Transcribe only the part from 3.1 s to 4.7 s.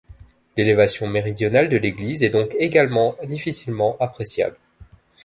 difficilement appréciable.